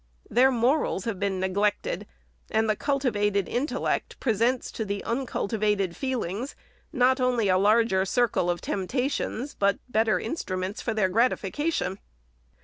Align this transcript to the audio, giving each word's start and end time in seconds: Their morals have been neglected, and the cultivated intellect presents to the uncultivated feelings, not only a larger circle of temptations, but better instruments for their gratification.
Their 0.31 0.49
morals 0.49 1.05
have 1.05 1.19
been 1.19 1.39
neglected, 1.39 2.07
and 2.49 2.67
the 2.67 2.75
cultivated 2.75 3.47
intellect 3.47 4.19
presents 4.19 4.71
to 4.71 4.83
the 4.83 5.03
uncultivated 5.03 5.95
feelings, 5.95 6.55
not 6.91 7.21
only 7.21 7.49
a 7.49 7.57
larger 7.59 8.03
circle 8.05 8.49
of 8.49 8.61
temptations, 8.61 9.53
but 9.53 9.77
better 9.87 10.19
instruments 10.19 10.81
for 10.81 10.95
their 10.95 11.09
gratification. 11.09 11.99